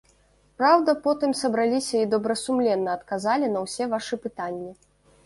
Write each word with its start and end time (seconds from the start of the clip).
Праўда, 0.59 0.93
потым 1.03 1.35
сабраліся 1.41 1.95
і 2.05 2.07
добрасумленна 2.13 2.97
адказалі 3.01 3.51
на 3.57 3.63
ўсе 3.65 3.89
вашы 3.93 4.21
пытанні. 4.25 4.71